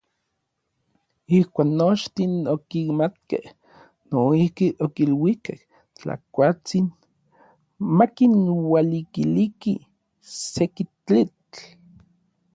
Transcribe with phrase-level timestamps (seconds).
[1.37, 3.45] Ijkuak nochtin okimatkej,
[4.09, 5.59] noijki okiluikej
[5.95, 6.85] Tlakuatsin
[7.97, 9.73] makinualikiliki
[10.51, 11.57] seki tlitl.